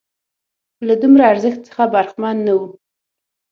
[0.87, 2.67] له دومره ارزښت څخه برخمن نه وو.